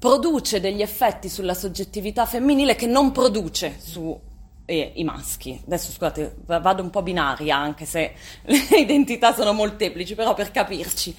produce 0.02 0.60
degli 0.60 0.82
effetti 0.82 1.30
sulla 1.30 1.54
soggettività 1.54 2.26
femminile 2.26 2.74
che 2.74 2.88
non 2.88 3.12
produce 3.12 3.76
su 3.80 4.20
eh, 4.66 4.94
maschi. 5.04 5.62
Adesso 5.64 5.92
scusate, 5.92 6.38
vado 6.48 6.82
un 6.82 6.90
po' 6.90 7.04
binaria 7.04 7.56
anche 7.56 7.86
se 7.86 8.16
le 8.42 8.80
identità 8.80 9.32
sono 9.32 9.54
molteplici, 9.54 10.16
però 10.16 10.34
per 10.34 10.50
capirci. 10.50 11.16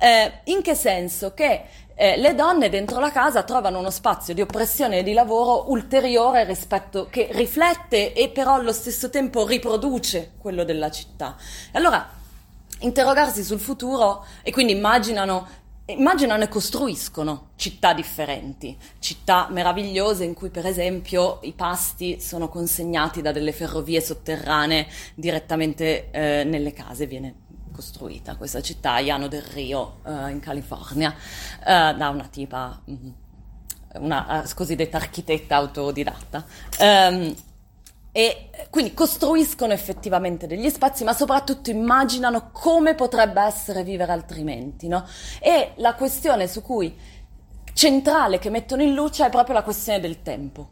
Eh, 0.00 0.40
in 0.46 0.62
che 0.62 0.74
senso? 0.74 1.32
Che 1.32 1.62
eh, 1.94 2.16
le 2.16 2.34
donne 2.34 2.68
dentro 2.70 2.98
la 2.98 3.12
casa 3.12 3.44
trovano 3.44 3.78
uno 3.78 3.90
spazio 3.90 4.34
di 4.34 4.40
oppressione 4.40 4.98
e 4.98 5.02
di 5.04 5.12
lavoro 5.12 5.70
ulteriore 5.70 6.42
rispetto 6.42 7.06
che 7.08 7.28
riflette 7.30 8.14
e 8.14 8.30
però 8.30 8.54
allo 8.54 8.72
stesso 8.72 9.10
tempo 9.10 9.46
riproduce 9.46 10.32
quello 10.38 10.64
della 10.64 10.90
città. 10.90 11.36
E 11.70 11.78
allora 11.78 12.04
interrogarsi 12.80 13.44
sul 13.44 13.60
futuro 13.60 14.26
e 14.42 14.50
quindi 14.50 14.72
immaginano 14.72 15.62
immaginano 15.86 16.44
e 16.44 16.48
costruiscono 16.48 17.50
città 17.56 17.92
differenti, 17.92 18.76
città 18.98 19.48
meravigliose 19.50 20.24
in 20.24 20.34
cui 20.34 20.48
per 20.48 20.66
esempio 20.66 21.40
i 21.42 21.52
pasti 21.52 22.20
sono 22.20 22.48
consegnati 22.48 23.20
da 23.20 23.32
delle 23.32 23.52
ferrovie 23.52 24.00
sotterranee 24.00 24.86
direttamente 25.14 26.10
eh, 26.10 26.44
nelle 26.44 26.72
case, 26.72 27.06
viene 27.06 27.42
costruita 27.74 28.36
questa 28.36 28.62
città, 28.62 29.00
Llano 29.00 29.28
del 29.28 29.42
Rio 29.42 29.96
eh, 30.06 30.30
in 30.30 30.40
California, 30.40 31.12
eh, 31.60 31.94
da 31.96 32.08
una 32.08 32.28
tipa, 32.28 32.80
mm, 32.88 33.08
una 33.94 34.42
uh, 34.42 34.54
cosiddetta 34.54 34.96
architetta 34.96 35.56
autodidatta. 35.56 36.44
Um, 36.80 37.34
e 38.16 38.50
quindi 38.70 38.94
costruiscono 38.94 39.72
effettivamente 39.72 40.46
degli 40.46 40.70
spazi, 40.70 41.02
ma 41.02 41.12
soprattutto 41.12 41.70
immaginano 41.70 42.50
come 42.52 42.94
potrebbe 42.94 43.42
essere 43.42 43.82
vivere 43.82 44.12
altrimenti. 44.12 44.86
No? 44.86 45.04
E 45.40 45.72
la 45.78 45.94
questione 45.94 46.46
su 46.46 46.62
cui 46.62 46.96
centrale 47.72 48.38
che 48.38 48.50
mettono 48.50 48.82
in 48.82 48.94
luce 48.94 49.26
è 49.26 49.30
proprio 49.30 49.56
la 49.56 49.64
questione 49.64 49.98
del 49.98 50.22
tempo, 50.22 50.68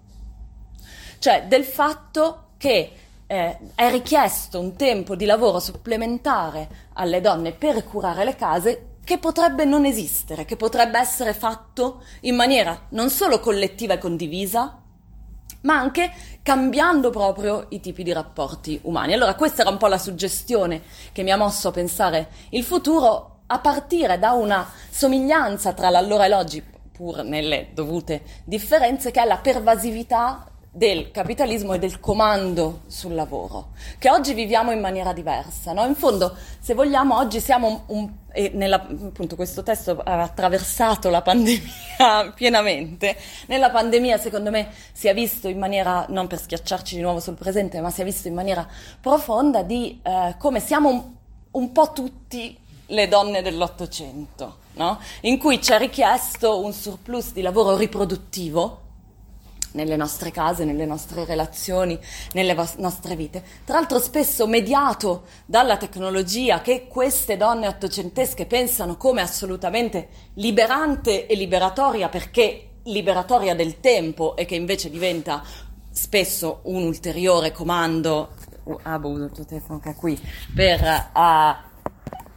cioè 1.18 1.46
del 1.48 1.64
fatto 1.64 2.50
che 2.58 2.92
eh, 3.26 3.58
è 3.74 3.90
richiesto 3.90 4.60
un 4.60 4.76
tempo 4.76 5.16
di 5.16 5.24
lavoro 5.24 5.58
supplementare 5.58 6.68
alle 6.92 7.20
donne 7.20 7.50
per 7.50 7.82
curare 7.82 8.22
le 8.22 8.36
case 8.36 8.98
che 9.02 9.18
potrebbe 9.18 9.64
non 9.64 9.84
esistere, 9.84 10.44
che 10.44 10.54
potrebbe 10.54 11.00
essere 11.00 11.34
fatto 11.34 12.04
in 12.20 12.36
maniera 12.36 12.86
non 12.90 13.10
solo 13.10 13.40
collettiva 13.40 13.94
e 13.94 13.98
condivisa, 13.98 14.81
ma 15.62 15.74
anche 15.74 16.10
cambiando 16.42 17.10
proprio 17.10 17.66
i 17.70 17.80
tipi 17.80 18.02
di 18.02 18.12
rapporti 18.12 18.78
umani. 18.84 19.12
Allora 19.12 19.34
questa 19.34 19.62
era 19.62 19.70
un 19.70 19.78
po' 19.78 19.88
la 19.88 19.98
suggestione 19.98 20.82
che 21.12 21.22
mi 21.22 21.30
ha 21.30 21.36
mosso 21.36 21.68
a 21.68 21.72
pensare 21.72 22.28
il 22.50 22.64
futuro 22.64 23.40
a 23.46 23.58
partire 23.58 24.18
da 24.18 24.32
una 24.32 24.66
somiglianza 24.90 25.72
tra 25.72 25.90
l'allora 25.90 26.24
e 26.24 26.28
l'oggi, 26.28 26.64
pur 26.92 27.22
nelle 27.22 27.68
dovute 27.74 28.22
differenze, 28.44 29.10
che 29.10 29.22
è 29.22 29.26
la 29.26 29.38
pervasività 29.38 30.46
del 30.74 31.10
capitalismo 31.10 31.74
e 31.74 31.78
del 31.78 32.00
comando 32.00 32.80
sul 32.86 33.14
lavoro, 33.14 33.72
che 33.98 34.10
oggi 34.10 34.32
viviamo 34.32 34.70
in 34.70 34.80
maniera 34.80 35.12
diversa. 35.12 35.74
No? 35.74 35.84
In 35.84 35.94
fondo, 35.94 36.34
se 36.58 36.72
vogliamo, 36.72 37.16
oggi 37.16 37.40
siamo 37.40 37.84
un, 37.88 37.98
un 37.98 38.10
e 38.32 38.50
nella, 38.54 38.76
appunto 38.76 39.36
questo 39.36 39.62
testo 39.62 40.00
ha 40.02 40.22
attraversato 40.22 41.10
la 41.10 41.22
pandemia 41.22 42.32
pienamente. 42.34 43.16
Nella 43.46 43.70
pandemia, 43.70 44.18
secondo 44.18 44.50
me, 44.50 44.68
si 44.92 45.08
è 45.08 45.14
visto 45.14 45.48
in 45.48 45.58
maniera, 45.58 46.06
non 46.08 46.26
per 46.26 46.40
schiacciarci 46.40 46.96
di 46.96 47.02
nuovo 47.02 47.20
sul 47.20 47.34
presente, 47.34 47.80
ma 47.80 47.90
si 47.90 48.00
è 48.00 48.04
visto 48.04 48.28
in 48.28 48.34
maniera 48.34 48.66
profonda 49.00 49.62
di 49.62 50.00
eh, 50.02 50.34
come 50.38 50.60
siamo 50.60 50.88
un, 50.88 51.02
un 51.52 51.72
po' 51.72 51.92
tutti 51.92 52.58
le 52.86 53.08
donne 53.08 53.42
dell'Ottocento, 53.42 54.56
no? 54.74 54.98
in 55.22 55.38
cui 55.38 55.62
ci 55.62 55.72
è 55.72 55.78
richiesto 55.78 56.60
un 56.62 56.72
surplus 56.72 57.32
di 57.32 57.42
lavoro 57.42 57.76
riproduttivo 57.76 58.80
nelle 59.72 59.96
nostre 59.96 60.30
case, 60.30 60.64
nelle 60.64 60.86
nostre 60.86 61.24
relazioni, 61.24 61.98
nelle 62.32 62.54
vos- 62.54 62.76
nostre 62.76 63.16
vite. 63.16 63.42
Tra 63.64 63.76
l'altro 63.76 63.98
spesso 63.98 64.46
mediato 64.46 65.24
dalla 65.46 65.76
tecnologia 65.76 66.60
che 66.60 66.86
queste 66.88 67.36
donne 67.36 67.68
ottocentesche 67.68 68.46
pensano 68.46 68.96
come 68.96 69.20
assolutamente 69.20 70.08
liberante 70.34 71.26
e 71.26 71.34
liberatoria 71.34 72.08
perché 72.08 72.68
liberatoria 72.84 73.54
del 73.54 73.80
tempo 73.80 74.36
e 74.36 74.44
che 74.44 74.54
invece 74.54 74.90
diventa 74.90 75.42
spesso 75.90 76.60
un 76.64 76.84
ulteriore 76.84 77.52
comando, 77.52 78.30
uh, 78.64 78.78
ah, 78.82 78.98
boh, 78.98 79.16
il 79.16 79.30
tuo 79.32 79.44
telefono 79.44 79.78
che 79.78 79.90
è 79.90 79.94
qui, 79.94 80.20
per... 80.54 81.10
Uh, 81.14 81.70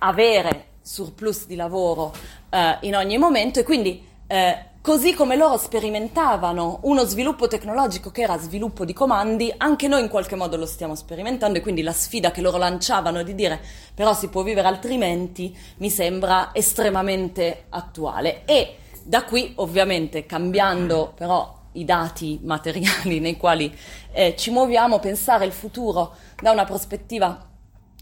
avere 0.05 0.73
surplus 0.81 1.47
di 1.47 1.55
lavoro 1.55 2.13
eh, 2.49 2.77
in 2.81 2.95
ogni 2.95 3.17
momento 3.17 3.59
e 3.59 3.63
quindi 3.63 4.05
eh, 4.27 4.65
così 4.85 5.15
come 5.15 5.35
loro 5.35 5.57
sperimentavano 5.57 6.81
uno 6.83 7.05
sviluppo 7.05 7.47
tecnologico 7.47 8.11
che 8.11 8.21
era 8.21 8.37
sviluppo 8.37 8.85
di 8.85 8.93
comandi, 8.93 9.51
anche 9.57 9.87
noi 9.87 10.01
in 10.01 10.09
qualche 10.09 10.35
modo 10.35 10.57
lo 10.57 10.67
stiamo 10.67 10.93
sperimentando 10.93 11.57
e 11.57 11.61
quindi 11.61 11.81
la 11.81 11.91
sfida 11.91 12.29
che 12.29 12.39
loro 12.39 12.57
lanciavano 12.57 13.23
di 13.23 13.33
dire 13.33 13.59
però 13.95 14.13
si 14.13 14.27
può 14.27 14.43
vivere 14.43 14.67
altrimenti 14.67 15.57
mi 15.77 15.89
sembra 15.89 16.51
estremamente 16.53 17.65
attuale. 17.69 18.45
E 18.45 18.75
da 19.01 19.23
qui 19.23 19.53
ovviamente 19.55 20.27
cambiando 20.27 21.13
però 21.15 21.61
i 21.71 21.83
dati 21.83 22.39
materiali 22.43 23.19
nei 23.19 23.37
quali 23.37 23.75
eh, 24.11 24.35
ci 24.37 24.51
muoviamo, 24.51 24.99
pensare 24.99 25.45
il 25.45 25.51
futuro 25.51 26.13
da 26.39 26.51
una 26.51 26.63
prospettiva 26.63 27.43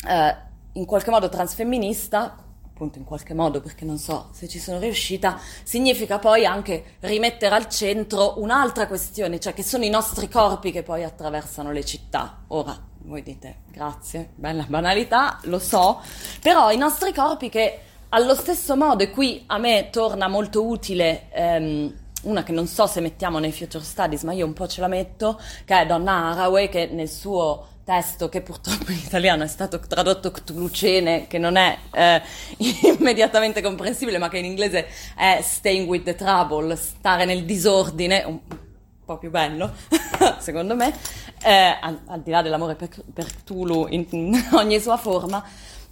eh, 0.05 0.35
in 0.73 0.85
qualche 0.85 1.11
modo 1.11 1.29
transfemminista 1.29 2.42
appunto 2.83 2.99
in 2.99 3.05
qualche 3.05 3.33
modo 3.33 3.61
perché 3.61 3.85
non 3.85 3.97
so 3.97 4.27
se 4.31 4.47
ci 4.49 4.59
sono 4.59 4.79
riuscita, 4.79 5.39
significa 5.63 6.19
poi 6.19 6.45
anche 6.45 6.97
rimettere 6.99 7.55
al 7.55 7.69
centro 7.69 8.41
un'altra 8.41 8.87
questione, 8.87 9.39
cioè 9.39 9.53
che 9.53 9.63
sono 9.63 9.85
i 9.85 9.89
nostri 9.89 10.27
corpi 10.27 10.71
che 10.71 10.83
poi 10.83 11.03
attraversano 11.03 11.71
le 11.71 11.85
città. 11.85 12.43
Ora, 12.47 12.77
voi 13.03 13.23
dite 13.23 13.59
grazie, 13.71 14.31
bella 14.35 14.65
banalità, 14.67 15.39
lo 15.43 15.59
so, 15.59 16.01
però 16.41 16.71
i 16.71 16.77
nostri 16.77 17.13
corpi 17.13 17.49
che 17.49 17.79
allo 18.09 18.35
stesso 18.35 18.75
modo, 18.75 19.03
e 19.03 19.09
qui 19.09 19.43
a 19.47 19.57
me 19.57 19.89
torna 19.89 20.27
molto 20.27 20.67
utile 20.67 21.29
ehm, 21.31 22.01
una 22.23 22.43
che 22.43 22.51
non 22.51 22.67
so 22.67 22.85
se 22.85 23.01
mettiamo 23.01 23.39
nei 23.39 23.51
future 23.51 23.83
studies, 23.83 24.23
ma 24.23 24.33
io 24.33 24.45
un 24.45 24.53
po' 24.53 24.67
ce 24.67 24.81
la 24.81 24.87
metto, 24.87 25.39
che 25.65 25.81
è 25.81 25.85
Donna 25.85 26.31
Haraway, 26.31 26.69
che 26.69 26.87
nel 26.87 27.09
suo 27.09 27.71
testo 27.83 28.29
che 28.29 28.41
purtroppo 28.41 28.91
in 28.91 28.97
italiano 28.97 29.43
è 29.43 29.47
stato 29.47 29.79
tradotto 29.79 30.31
Cthulhucene, 30.31 31.27
che 31.27 31.37
non 31.37 31.57
è 31.57 31.77
eh, 31.91 32.21
immediatamente 32.97 33.61
comprensibile, 33.61 34.17
ma 34.17 34.29
che 34.29 34.37
in 34.37 34.45
inglese 34.45 34.87
è 35.15 35.39
Staying 35.41 35.87
with 35.87 36.03
the 36.03 36.15
Trouble, 36.15 36.75
stare 36.75 37.25
nel 37.25 37.43
disordine, 37.43 38.23
un 38.23 38.39
po' 39.03 39.17
più 39.17 39.29
bello, 39.29 39.73
secondo 40.39 40.75
me, 40.75 40.93
eh, 41.43 41.77
al, 41.79 41.99
al, 42.05 42.21
di 42.21 42.31
là 42.31 42.41
dell'amore 42.41 42.75
per, 42.75 42.89
per 43.13 43.25
Cthulhu 43.25 43.87
in, 43.89 44.05
in 44.11 44.47
ogni 44.53 44.79
sua 44.79 44.97
forma, 44.97 45.43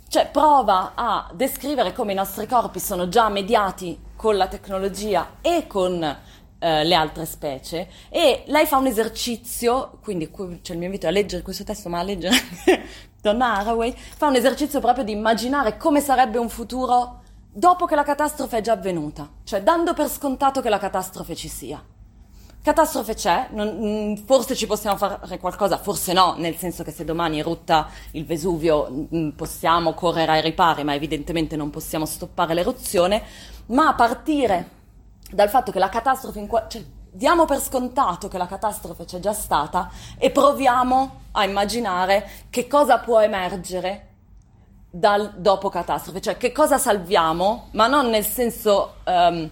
cioè 0.07 0.27
prova 0.27 0.93
a 0.95 1.29
descrivere 1.33 1.93
come 1.93 2.13
i 2.13 2.15
nostri 2.15 2.45
corpi 2.47 2.79
sono 2.79 3.07
già 3.07 3.29
mediati 3.29 3.97
con 4.15 4.37
la 4.37 4.47
tecnologia 4.47 5.37
e 5.41 5.67
con 5.67 6.17
eh, 6.61 6.83
le 6.83 6.93
altre 6.93 7.25
specie 7.25 7.87
e 8.09 8.43
lei 8.45 8.67
fa 8.67 8.77
un 8.77 8.85
esercizio, 8.85 9.97
quindi 10.03 10.29
c'è 10.61 10.73
il 10.73 10.77
mio 10.77 10.85
invito 10.85 11.07
a 11.07 11.09
leggere 11.09 11.41
questo 11.41 11.63
testo, 11.63 11.89
ma 11.89 11.99
a 11.99 12.03
leggere 12.03 12.35
Donna 13.19 13.57
Haraway, 13.57 13.93
fa 13.95 14.27
un 14.27 14.35
esercizio 14.35 14.79
proprio 14.79 15.03
di 15.03 15.11
immaginare 15.11 15.77
come 15.77 16.01
sarebbe 16.01 16.37
un 16.37 16.49
futuro 16.49 17.21
dopo 17.51 17.85
che 17.85 17.95
la 17.95 18.03
catastrofe 18.03 18.59
è 18.59 18.61
già 18.61 18.73
avvenuta, 18.73 19.27
cioè 19.43 19.63
dando 19.63 19.93
per 19.93 20.07
scontato 20.07 20.61
che 20.61 20.69
la 20.69 20.77
catastrofe 20.77 21.35
ci 21.35 21.47
sia. 21.47 21.83
Catastrofe 22.63 23.15
c'è, 23.15 23.47
non, 23.53 23.79
mm, 23.79 24.15
forse 24.25 24.55
ci 24.55 24.67
possiamo 24.67 24.95
fare 24.95 25.39
qualcosa, 25.39 25.79
forse 25.79 26.13
no, 26.13 26.35
nel 26.37 26.57
senso 26.57 26.83
che 26.83 26.91
se 26.91 27.03
domani 27.03 27.39
erutta 27.39 27.89
il 28.11 28.23
Vesuvio 28.23 29.07
mm, 29.11 29.29
possiamo 29.29 29.95
correre 29.95 30.33
ai 30.33 30.41
ripari, 30.41 30.83
ma 30.83 30.93
evidentemente 30.93 31.55
non 31.55 31.71
possiamo 31.71 32.05
stoppare 32.05 32.53
l'eruzione, 32.53 33.23
ma 33.67 33.87
a 33.87 33.95
partire 33.95 34.80
dal 35.31 35.49
fatto 35.49 35.71
che 35.71 35.79
la 35.79 35.89
catastrofe, 35.89 36.39
in 36.39 36.47
qua- 36.47 36.67
cioè, 36.67 36.83
diamo 37.11 37.45
per 37.45 37.59
scontato 37.59 38.27
che 38.27 38.37
la 38.37 38.47
catastrofe 38.47 39.05
c'è 39.05 39.19
già 39.19 39.33
stata 39.33 39.89
e 40.17 40.31
proviamo 40.31 41.19
a 41.31 41.43
immaginare 41.43 42.29
che 42.49 42.67
cosa 42.67 42.99
può 42.99 43.19
emergere 43.19 44.07
dal 44.89 45.33
dopo 45.37 45.69
catastrofe, 45.69 46.21
cioè 46.21 46.37
che 46.37 46.51
cosa 46.51 46.77
salviamo, 46.77 47.69
ma 47.71 47.87
non 47.87 48.09
nel 48.09 48.25
senso, 48.25 48.95
um, 49.05 49.49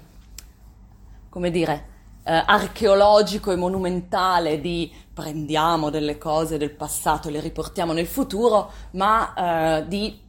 come 1.29 1.51
dire, 1.51 1.85
uh, 2.23 2.43
archeologico 2.45 3.51
e 3.51 3.55
monumentale 3.55 4.59
di 4.59 4.91
prendiamo 5.13 5.89
delle 5.89 6.17
cose 6.17 6.57
del 6.57 6.71
passato 6.71 7.29
e 7.29 7.31
le 7.31 7.39
riportiamo 7.39 7.93
nel 7.93 8.07
futuro, 8.07 8.71
ma 8.91 9.79
uh, 9.79 9.87
di 9.87 10.27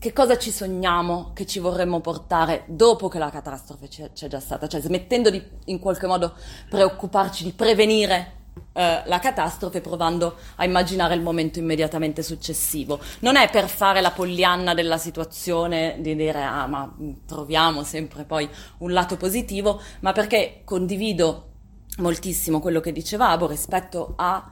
che 0.00 0.14
cosa 0.14 0.38
ci 0.38 0.50
sogniamo 0.50 1.32
che 1.34 1.44
ci 1.44 1.58
vorremmo 1.58 2.00
portare 2.00 2.64
dopo 2.68 3.08
che 3.08 3.18
la 3.18 3.28
catastrofe 3.28 3.86
c'è, 3.86 4.12
c'è 4.14 4.28
già 4.28 4.40
stata, 4.40 4.66
cioè 4.66 4.80
smettendo 4.80 5.28
di 5.28 5.42
in 5.66 5.78
qualche 5.78 6.06
modo 6.06 6.32
preoccuparci 6.70 7.44
di 7.44 7.52
prevenire 7.52 8.38
eh, 8.72 9.02
la 9.04 9.18
catastrofe 9.18 9.82
provando 9.82 10.36
a 10.56 10.64
immaginare 10.64 11.14
il 11.14 11.20
momento 11.20 11.58
immediatamente 11.58 12.22
successivo. 12.22 12.98
Non 13.18 13.36
è 13.36 13.50
per 13.50 13.68
fare 13.68 14.00
la 14.00 14.10
pollianna 14.10 14.72
della 14.72 14.96
situazione 14.96 15.98
di 16.00 16.16
dire 16.16 16.42
ah 16.42 16.66
ma 16.66 16.90
troviamo 17.26 17.84
sempre 17.84 18.24
poi 18.24 18.48
un 18.78 18.92
lato 18.92 19.18
positivo, 19.18 19.82
ma 20.00 20.12
perché 20.12 20.62
condivido 20.64 21.48
moltissimo 21.98 22.60
quello 22.60 22.80
che 22.80 22.92
diceva 22.92 23.28
Abo 23.28 23.46
rispetto 23.46 24.14
a 24.16 24.50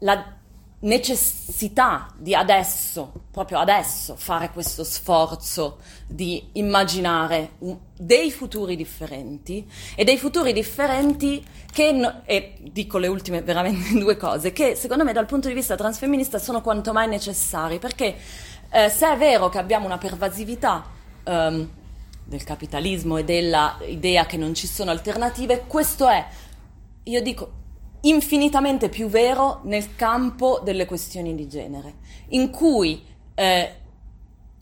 la 0.00 0.39
necessità 0.80 2.10
di 2.16 2.34
adesso, 2.34 3.12
proprio 3.30 3.58
adesso, 3.58 4.16
fare 4.16 4.50
questo 4.50 4.82
sforzo 4.82 5.78
di 6.06 6.48
immaginare 6.52 7.52
un, 7.58 7.76
dei 7.96 8.30
futuri 8.30 8.76
differenti 8.76 9.68
e 9.94 10.04
dei 10.04 10.16
futuri 10.16 10.52
differenti 10.52 11.44
che, 11.70 11.92
no, 11.92 12.22
e 12.24 12.56
dico 12.72 12.96
le 12.98 13.08
ultime 13.08 13.42
veramente 13.42 13.92
due 13.98 14.16
cose, 14.16 14.52
che 14.52 14.74
secondo 14.74 15.04
me 15.04 15.12
dal 15.12 15.26
punto 15.26 15.48
di 15.48 15.54
vista 15.54 15.76
transfemminista 15.76 16.38
sono 16.38 16.62
quanto 16.62 16.92
mai 16.92 17.08
necessari, 17.08 17.78
perché 17.78 18.16
eh, 18.70 18.88
se 18.88 19.12
è 19.12 19.16
vero 19.18 19.48
che 19.50 19.58
abbiamo 19.58 19.84
una 19.84 19.98
pervasività 19.98 20.84
um, 21.24 21.68
del 22.24 22.44
capitalismo 22.44 23.18
e 23.18 23.24
della 23.24 23.76
idea 23.86 24.24
che 24.24 24.38
non 24.38 24.54
ci 24.54 24.66
sono 24.66 24.90
alternative, 24.90 25.64
questo 25.66 26.08
è, 26.08 26.24
io 27.02 27.20
dico, 27.20 27.58
infinitamente 28.02 28.88
più 28.88 29.08
vero 29.08 29.60
nel 29.64 29.94
campo 29.96 30.60
delle 30.62 30.86
questioni 30.86 31.34
di 31.34 31.48
genere, 31.48 31.94
in 32.28 32.50
cui 32.50 33.02
eh, 33.34 33.74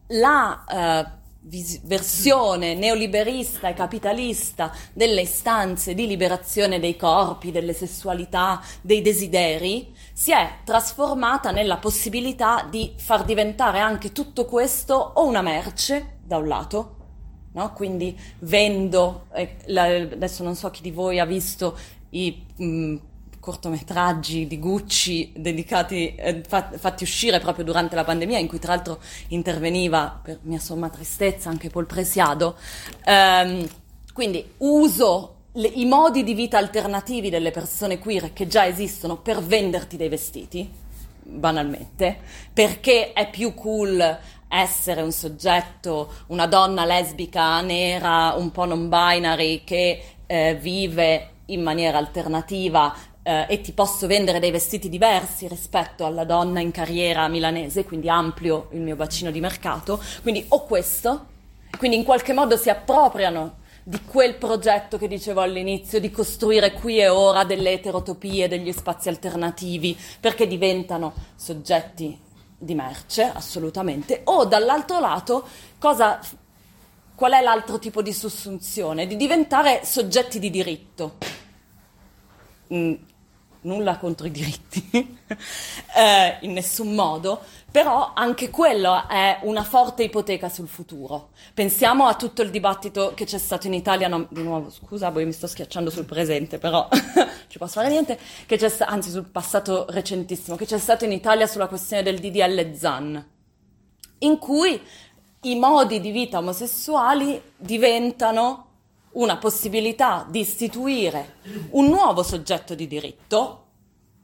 la 0.08 0.64
eh, 0.64 1.10
vis- 1.42 1.80
versione 1.84 2.74
neoliberista 2.74 3.68
e 3.68 3.74
capitalista 3.74 4.72
delle 4.92 5.22
istanze 5.22 5.94
di 5.94 6.06
liberazione 6.06 6.80
dei 6.80 6.96
corpi, 6.96 7.50
delle 7.50 7.72
sessualità, 7.72 8.60
dei 8.80 9.02
desideri, 9.02 9.94
si 10.12 10.32
è 10.32 10.58
trasformata 10.64 11.50
nella 11.50 11.76
possibilità 11.76 12.66
di 12.68 12.92
far 12.96 13.24
diventare 13.24 13.78
anche 13.78 14.12
tutto 14.12 14.44
questo 14.44 14.94
o 14.94 15.26
una 15.26 15.42
merce, 15.42 16.18
da 16.24 16.36
un 16.38 16.48
lato, 16.48 16.96
No? 17.50 17.72
Quindi 17.72 18.16
vendo, 18.40 19.26
eh, 19.32 19.56
la, 19.66 19.84
adesso 19.84 20.44
non 20.44 20.54
so 20.54 20.70
chi 20.70 20.82
di 20.82 20.90
voi 20.90 21.18
ha 21.18 21.24
visto 21.24 21.76
i 22.10 22.44
mh, 22.56 22.64
mm, 22.64 22.96
cortometraggi 23.48 24.46
di 24.46 24.58
Gucci 24.58 25.32
dedicati, 25.34 26.14
eh, 26.14 26.42
fatti 26.46 27.02
uscire 27.02 27.40
proprio 27.40 27.64
durante 27.64 27.94
la 27.94 28.04
pandemia, 28.04 28.38
in 28.38 28.46
cui 28.46 28.58
tra 28.58 28.74
l'altro 28.74 29.00
interveniva, 29.28 30.20
per 30.22 30.40
mia 30.42 30.58
somma 30.58 30.90
tristezza, 30.90 31.48
anche 31.48 31.70
Paul 31.70 31.86
Presiado. 31.86 32.56
Um, 33.06 33.66
quindi 34.12 34.52
uso 34.58 35.36
le, 35.52 35.66
i 35.66 35.86
modi 35.86 36.24
di 36.24 36.34
vita 36.34 36.58
alternativi 36.58 37.30
delle 37.30 37.50
persone 37.50 37.98
queer 37.98 38.34
che 38.34 38.46
già 38.46 38.66
esistono 38.66 39.16
per 39.16 39.42
venderti 39.42 39.96
dei 39.96 40.10
vestiti, 40.10 40.70
banalmente, 41.22 42.18
perché 42.52 43.14
è 43.14 43.30
più 43.30 43.54
cool 43.54 44.18
essere 44.46 45.00
un 45.00 45.12
soggetto, 45.12 46.12
una 46.26 46.46
donna 46.46 46.84
lesbica, 46.84 47.62
nera, 47.62 48.34
un 48.36 48.50
po' 48.50 48.66
non 48.66 48.90
binary 48.90 49.64
che 49.64 50.02
eh, 50.26 50.54
vive 50.60 51.30
in 51.46 51.62
maniera 51.62 51.96
alternativa 51.96 52.94
eh, 53.28 53.44
e 53.46 53.60
ti 53.60 53.72
posso 53.72 54.06
vendere 54.06 54.40
dei 54.40 54.50
vestiti 54.50 54.88
diversi 54.88 55.46
rispetto 55.48 56.06
alla 56.06 56.24
donna 56.24 56.60
in 56.60 56.70
carriera 56.70 57.28
milanese, 57.28 57.84
quindi 57.84 58.08
amplio 58.08 58.68
il 58.72 58.80
mio 58.80 58.96
bacino 58.96 59.30
di 59.30 59.38
mercato. 59.38 60.02
Quindi 60.22 60.46
ho 60.48 60.64
questo, 60.64 61.26
quindi 61.76 61.98
in 61.98 62.04
qualche 62.04 62.32
modo 62.32 62.56
si 62.56 62.70
appropriano 62.70 63.56
di 63.82 64.00
quel 64.02 64.36
progetto 64.36 64.96
che 64.96 65.08
dicevo 65.08 65.42
all'inizio, 65.42 66.00
di 66.00 66.10
costruire 66.10 66.72
qui 66.72 67.00
e 67.00 67.08
ora 67.08 67.44
delle 67.44 67.72
eterotopie, 67.72 68.48
degli 68.48 68.72
spazi 68.72 69.10
alternativi, 69.10 69.94
perché 70.20 70.46
diventano 70.46 71.12
soggetti 71.36 72.18
di 72.56 72.74
merce, 72.74 73.24
assolutamente, 73.24 74.22
o 74.24 74.46
dall'altro 74.46 75.00
lato, 75.00 75.46
cosa, 75.78 76.18
qual 77.14 77.32
è 77.32 77.42
l'altro 77.42 77.78
tipo 77.78 78.00
di 78.00 78.12
sussunzione? 78.14 79.06
Di 79.06 79.16
diventare 79.16 79.82
soggetti 79.84 80.38
di 80.38 80.48
diritto. 80.48 81.16
Mm, 82.72 82.94
nulla 83.68 83.98
contro 83.98 84.26
i 84.26 84.30
diritti, 84.30 84.90
eh, 85.96 86.38
in 86.40 86.52
nessun 86.52 86.94
modo, 86.94 87.40
però 87.70 88.12
anche 88.14 88.50
quello 88.50 89.06
è 89.06 89.38
una 89.42 89.62
forte 89.62 90.02
ipoteca 90.02 90.48
sul 90.48 90.66
futuro. 90.66 91.30
Pensiamo 91.54 92.06
a 92.06 92.14
tutto 92.14 92.42
il 92.42 92.50
dibattito 92.50 93.12
che 93.14 93.26
c'è 93.26 93.38
stato 93.38 93.66
in 93.66 93.74
Italia, 93.74 94.08
no, 94.08 94.26
di 94.30 94.42
nuovo 94.42 94.70
scusa, 94.70 95.10
poi 95.10 95.26
mi 95.26 95.32
sto 95.32 95.46
schiacciando 95.46 95.90
sul 95.90 96.06
presente, 96.06 96.58
però 96.58 96.88
ci 97.48 97.58
posso 97.58 97.80
fare 97.80 97.90
niente, 97.90 98.18
c'è, 98.46 98.74
anzi 98.80 99.10
sul 99.10 99.24
passato 99.30 99.86
recentissimo, 99.90 100.56
che 100.56 100.64
c'è 100.64 100.78
stato 100.78 101.04
in 101.04 101.12
Italia 101.12 101.46
sulla 101.46 101.68
questione 101.68 102.02
del 102.02 102.18
DDL 102.18 102.74
ZAN, 102.74 103.26
in 104.20 104.38
cui 104.38 104.80
i 105.42 105.54
modi 105.56 106.00
di 106.00 106.10
vita 106.10 106.38
omosessuali 106.38 107.40
diventano 107.56 108.67
una 109.18 109.36
possibilità 109.36 110.26
di 110.28 110.40
istituire 110.40 111.36
un 111.70 111.86
nuovo 111.86 112.22
soggetto 112.22 112.74
di 112.74 112.86
diritto, 112.86 113.64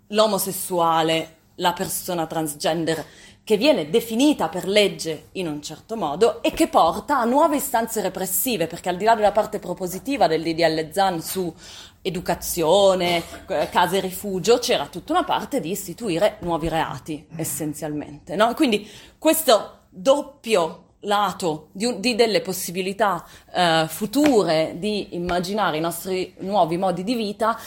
l'omosessuale, 0.08 1.36
la 1.56 1.72
persona 1.72 2.26
transgender, 2.26 3.04
che 3.44 3.56
viene 3.58 3.90
definita 3.90 4.48
per 4.48 4.66
legge 4.66 5.28
in 5.32 5.48
un 5.48 5.60
certo 5.60 5.96
modo 5.96 6.42
e 6.42 6.52
che 6.52 6.68
porta 6.68 7.18
a 7.18 7.24
nuove 7.24 7.56
istanze 7.56 8.00
repressive, 8.00 8.66
perché 8.66 8.88
al 8.88 8.96
di 8.96 9.04
là 9.04 9.14
della 9.14 9.32
parte 9.32 9.58
propositiva 9.58 10.26
del 10.26 10.42
DDL 10.42 10.90
ZAN 10.90 11.20
su 11.20 11.52
educazione, 12.00 13.22
eh, 13.48 13.68
case 13.70 14.00
rifugio, 14.00 14.58
c'era 14.58 14.86
tutta 14.86 15.12
una 15.12 15.24
parte 15.24 15.60
di 15.60 15.70
istituire 15.70 16.38
nuovi 16.40 16.68
reati, 16.68 17.26
essenzialmente. 17.36 18.34
No? 18.34 18.54
Quindi 18.54 18.88
questo 19.18 19.80
doppio 19.90 20.83
lato 21.04 21.68
di, 21.72 22.00
di 22.00 22.14
delle 22.14 22.40
possibilità 22.40 23.24
eh, 23.52 23.86
future 23.88 24.74
di 24.78 25.14
immaginare 25.14 25.78
i 25.78 25.80
nostri 25.80 26.34
nuovi 26.38 26.76
modi 26.76 27.04
di 27.04 27.14
vita 27.14 27.58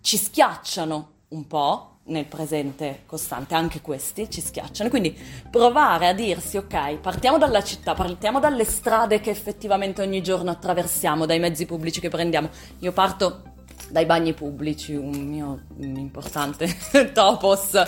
ci 0.00 0.16
schiacciano 0.16 1.10
un 1.28 1.46
po' 1.46 1.92
nel 2.04 2.26
presente 2.26 3.02
costante, 3.06 3.54
anche 3.54 3.80
questi 3.80 4.28
ci 4.28 4.40
schiacciano. 4.40 4.90
Quindi 4.90 5.16
provare 5.50 6.08
a 6.08 6.12
dirsi, 6.12 6.56
ok, 6.56 6.96
partiamo 6.96 7.38
dalla 7.38 7.62
città, 7.62 7.94
partiamo 7.94 8.40
dalle 8.40 8.64
strade 8.64 9.20
che 9.20 9.30
effettivamente 9.30 10.02
ogni 10.02 10.22
giorno 10.22 10.50
attraversiamo, 10.50 11.26
dai 11.26 11.38
mezzi 11.38 11.66
pubblici 11.66 12.00
che 12.00 12.08
prendiamo. 12.08 12.50
Io 12.80 12.92
parto 12.92 13.42
dai 13.88 14.06
bagni 14.06 14.32
pubblici, 14.32 14.94
un 14.94 15.10
mio 15.10 15.62
un 15.76 15.96
importante 15.96 16.76
topos 17.12 17.80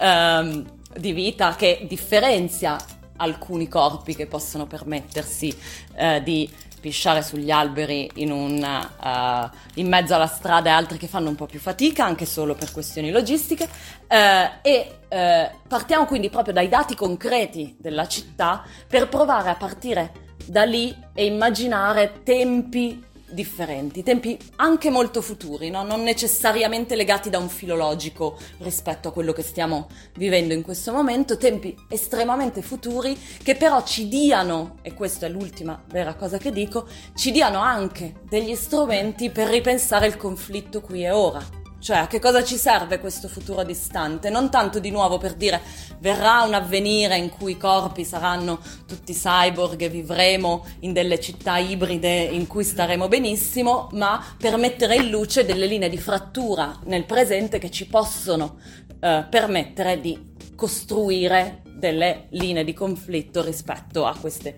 um, 0.00 0.64
di 0.96 1.12
vita 1.12 1.54
che 1.54 1.86
differenzia 1.88 2.76
alcuni 3.16 3.68
corpi 3.68 4.14
che 4.14 4.26
possono 4.26 4.66
permettersi 4.66 5.56
uh, 5.94 6.22
di 6.22 6.50
pisciare 6.82 7.22
sugli 7.22 7.52
alberi 7.52 8.10
in, 8.16 8.32
un, 8.32 8.60
uh, 8.60 9.56
in, 9.74 9.88
mezzo 9.88 10.16
alla 10.16 10.26
strada 10.26 10.70
e 10.70 10.72
altri 10.72 10.98
che 10.98 11.06
fanno 11.06 11.28
un 11.28 11.36
po' 11.36 11.46
più 11.46 11.60
fatica, 11.60 12.04
anche 12.04 12.26
solo 12.26 12.54
per 12.54 12.72
questioni 12.72 13.12
logistiche. 13.12 13.68
Uh, 14.08 14.58
e 14.60 14.98
uh, 15.08 15.56
partiamo 15.68 16.06
quindi 16.06 16.28
proprio 16.28 16.52
dai 16.52 16.68
dati 16.68 16.96
concreti 16.96 17.76
della 17.78 18.08
città 18.08 18.64
per 18.88 19.08
provare 19.08 19.50
a 19.50 19.54
partire 19.54 20.12
da 20.44 20.64
lì 20.64 20.94
e 21.14 21.24
immaginare 21.24 22.22
tempi 22.24 23.10
differenti, 23.32 24.02
tempi 24.02 24.38
anche 24.56 24.90
molto 24.90 25.22
futuri, 25.22 25.70
no? 25.70 25.82
non 25.82 26.02
necessariamente 26.02 26.94
legati 26.94 27.30
da 27.30 27.38
un 27.38 27.48
filologico 27.48 28.38
rispetto 28.58 29.08
a 29.08 29.12
quello 29.12 29.32
che 29.32 29.42
stiamo 29.42 29.88
vivendo 30.14 30.54
in 30.54 30.62
questo 30.62 30.92
momento, 30.92 31.36
tempi 31.36 31.74
estremamente 31.88 32.62
futuri 32.62 33.18
che 33.42 33.56
però 33.56 33.82
ci 33.84 34.08
diano, 34.08 34.76
e 34.82 34.94
questa 34.94 35.26
è 35.26 35.28
l'ultima 35.28 35.82
vera 35.88 36.14
cosa 36.14 36.38
che 36.38 36.52
dico, 36.52 36.86
ci 37.14 37.30
diano 37.30 37.60
anche 37.60 38.14
degli 38.28 38.54
strumenti 38.54 39.30
per 39.30 39.48
ripensare 39.48 40.06
il 40.06 40.16
conflitto 40.16 40.80
qui 40.80 41.04
e 41.04 41.10
ora. 41.10 41.61
Cioè, 41.82 41.96
a 41.96 42.06
che 42.06 42.20
cosa 42.20 42.44
ci 42.44 42.58
serve 42.58 43.00
questo 43.00 43.26
futuro 43.26 43.64
distante? 43.64 44.30
Non 44.30 44.52
tanto 44.52 44.78
di 44.78 44.92
nuovo 44.92 45.18
per 45.18 45.34
dire 45.34 45.60
verrà 45.98 46.42
un 46.42 46.54
avvenire 46.54 47.16
in 47.16 47.28
cui 47.28 47.52
i 47.52 47.56
corpi 47.56 48.04
saranno 48.04 48.60
tutti 48.86 49.12
cyborg 49.12 49.80
e 49.80 49.88
vivremo 49.88 50.64
in 50.80 50.92
delle 50.92 51.18
città 51.18 51.58
ibride 51.58 52.22
in 52.22 52.46
cui 52.46 52.62
staremo 52.62 53.08
benissimo, 53.08 53.88
ma 53.94 54.24
per 54.38 54.58
mettere 54.58 54.94
in 54.94 55.10
luce 55.10 55.44
delle 55.44 55.66
linee 55.66 55.88
di 55.88 55.98
frattura 55.98 56.78
nel 56.84 57.04
presente 57.04 57.58
che 57.58 57.72
ci 57.72 57.88
possono 57.88 58.58
eh, 59.00 59.26
permettere 59.28 60.00
di 60.00 60.30
costruire 60.54 61.62
delle 61.64 62.26
linee 62.30 62.62
di 62.62 62.74
conflitto 62.74 63.42
rispetto 63.42 64.06
a 64.06 64.16
queste 64.16 64.54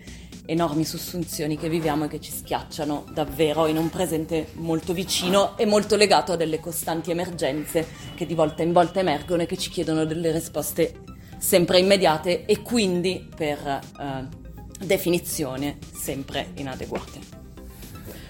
enormi 0.46 0.84
sussunzioni 0.84 1.56
che 1.56 1.68
viviamo 1.68 2.04
e 2.04 2.08
che 2.08 2.20
ci 2.20 2.30
schiacciano 2.30 3.06
davvero 3.12 3.66
in 3.66 3.76
un 3.76 3.88
presente 3.88 4.48
molto 4.54 4.92
vicino 4.92 5.56
e 5.56 5.66
molto 5.66 5.96
legato 5.96 6.32
a 6.32 6.36
delle 6.36 6.60
costanti 6.60 7.10
emergenze 7.10 7.86
che 8.14 8.26
di 8.26 8.34
volta 8.34 8.62
in 8.62 8.72
volta 8.72 9.00
emergono 9.00 9.42
e 9.42 9.46
che 9.46 9.56
ci 9.56 9.70
chiedono 9.70 10.04
delle 10.04 10.32
risposte 10.32 11.00
sempre 11.38 11.78
immediate 11.78 12.44
e 12.44 12.62
quindi 12.62 13.28
per 13.34 13.58
eh, 13.66 14.28
definizione 14.78 15.78
sempre 15.94 16.50
inadeguate. 16.54 17.42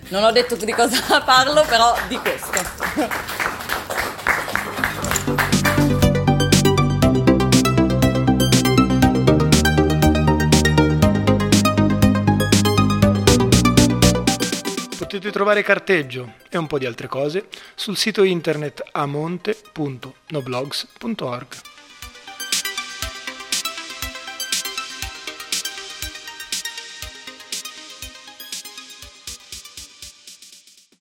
Non 0.09 0.23
ho 0.23 0.31
detto 0.31 0.55
di 0.57 0.73
cosa 0.73 1.01
parlo, 1.25 1.65
però 1.67 1.95
di 2.09 2.17
questo. 2.19 3.54
Potete 15.15 15.33
trovare 15.33 15.63
carteggio 15.63 16.33
e 16.51 16.59
un 16.59 16.67
po' 16.67 16.77
di 16.77 16.87
altre 16.87 17.07
cose 17.07 17.47
sul 17.77 17.97
sito 17.97 18.25
internet 18.25 18.83
amonte.noblogs.org. 18.91 21.74